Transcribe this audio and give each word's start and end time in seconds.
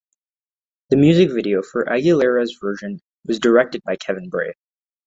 The 0.89 0.97
music 0.97 1.29
video 1.31 1.61
for 1.61 1.85
Aguilera's 1.85 2.57
version 2.59 2.99
was 3.25 3.37
directed 3.37 3.83
by 3.83 3.97
Kevin 3.97 4.29
Bray. 4.31 4.53